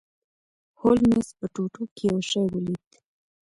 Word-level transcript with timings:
هولمز 0.79 1.27
په 1.37 1.45
ټوټو 1.53 1.83
کې 1.95 2.03
یو 2.11 2.19
شی 2.29 2.41
ولید. 2.53 2.89